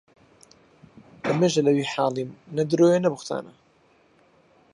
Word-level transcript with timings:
لە 1.25 1.31
مێژە 1.39 1.61
لە 1.67 1.71
وی 1.75 1.85
حاڵیم 1.93 2.29
نە 2.55 2.63
درۆیە 2.69 2.99
نە 3.03 3.09
بوختانە 3.13 3.53